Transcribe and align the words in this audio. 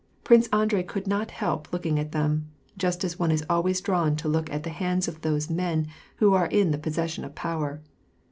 Prince 0.23 0.47
Andrei 0.51 0.81
could 0.81 1.05
not 1.05 1.29
help 1.29 1.71
looking 1.71 1.99
at 1.99 2.11
them, 2.11 2.49
just 2.75 3.03
as 3.03 3.19
one 3.19 3.29
is 3.29 3.45
always 3.47 3.81
drawn 3.81 4.15
to 4.15 4.27
look 4.27 4.51
at 4.51 4.63
the 4.63 4.71
hands 4.71 5.07
of 5.07 5.21
those 5.21 5.47
men 5.47 5.85
who 6.15 6.33
are 6.33 6.47
in 6.47 6.71
the 6.71 6.79
possession 6.79 7.23
of 7.23 7.35
power. 7.35 7.81